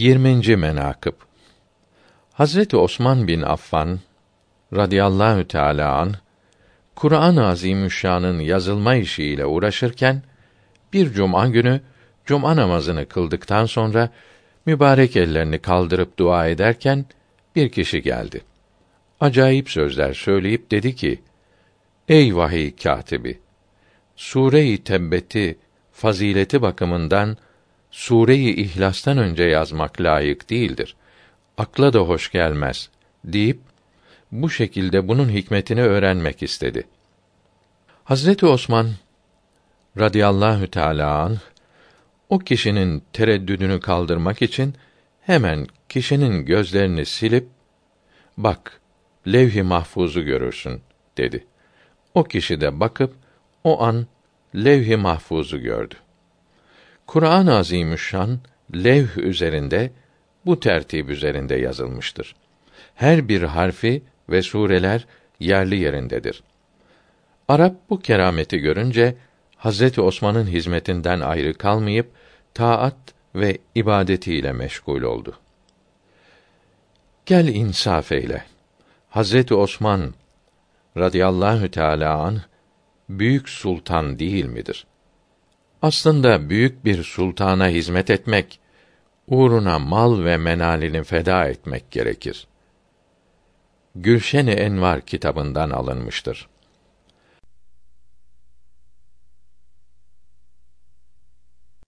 [0.00, 0.56] 20.
[0.56, 1.12] menakıb
[2.32, 4.00] Hazreti Osman bin Affan
[4.76, 6.14] radıyallahu teala an
[6.96, 10.22] Kur'an-ı Azimüşşan'ın yazılma işiyle uğraşırken
[10.92, 11.80] bir cuma günü
[12.26, 14.10] cuma namazını kıldıktan sonra
[14.66, 17.06] mübarek ellerini kaldırıp dua ederken
[17.56, 18.40] bir kişi geldi.
[19.20, 21.20] Acayip sözler söyleyip dedi ki:
[22.08, 23.40] Ey vahiy katibi!
[24.16, 25.58] Sure-i Tebbet'i
[25.92, 27.36] fazileti bakımından
[27.90, 28.80] Sure-i
[29.18, 30.96] önce yazmak layık değildir.
[31.58, 32.90] Akla da hoş gelmez
[33.24, 33.60] deyip
[34.32, 36.86] bu şekilde bunun hikmetini öğrenmek istedi.
[38.04, 38.90] Hazreti Osman
[39.98, 41.38] radıyallahu teala anh,
[42.28, 44.74] o kişinin tereddüdünü kaldırmak için
[45.20, 47.48] hemen kişinin gözlerini silip
[48.36, 48.80] bak
[49.26, 50.80] levh-i mahfuzu görürsün
[51.16, 51.46] dedi.
[52.14, 53.14] O kişi de bakıp
[53.64, 54.06] o an
[54.54, 55.94] levh-i mahfuzu gördü.
[57.10, 58.40] Kur'an-ı Azimüşşan
[58.74, 59.90] levh üzerinde
[60.46, 62.34] bu tertip üzerinde yazılmıştır.
[62.94, 65.06] Her bir harfi ve sureler
[65.40, 66.42] yerli yerindedir.
[67.48, 69.16] Arap bu kerameti görünce
[69.56, 72.10] Hazreti Osman'ın hizmetinden ayrı kalmayıp
[72.54, 72.96] taat
[73.34, 75.38] ve ibadetiyle meşgul oldu.
[77.26, 78.44] Gel insaf eyle.
[79.08, 80.14] Hazreti Osman
[80.96, 82.40] radıyallahu teala an
[83.08, 84.86] büyük sultan değil midir?
[85.82, 88.60] Aslında büyük bir sultana hizmet etmek,
[89.28, 92.46] uğruna mal ve menalini feda etmek gerekir.
[93.94, 96.48] Gülşen-i Envar kitabından alınmıştır.